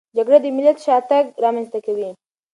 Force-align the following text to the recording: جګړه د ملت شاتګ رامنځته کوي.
جګړه 0.17 0.37
د 0.41 0.45
ملت 0.57 0.77
شاتګ 0.85 1.25
رامنځته 1.43 1.79
کوي. 1.85 2.09